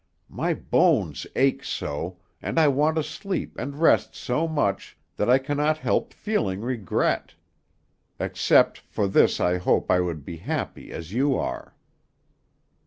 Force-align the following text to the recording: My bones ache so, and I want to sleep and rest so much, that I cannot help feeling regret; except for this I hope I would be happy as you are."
My 0.33 0.55
bones 0.55 1.27
ache 1.35 1.63
so, 1.63 2.17
and 2.41 2.57
I 2.59 2.67
want 2.69 2.95
to 2.95 3.03
sleep 3.03 3.55
and 3.59 3.79
rest 3.79 4.15
so 4.15 4.47
much, 4.47 4.97
that 5.15 5.29
I 5.29 5.37
cannot 5.37 5.77
help 5.77 6.11
feeling 6.11 6.61
regret; 6.61 7.35
except 8.19 8.79
for 8.79 9.07
this 9.07 9.39
I 9.39 9.59
hope 9.59 9.91
I 9.91 9.99
would 9.99 10.25
be 10.25 10.37
happy 10.37 10.91
as 10.91 11.13
you 11.13 11.35
are." 11.37 11.75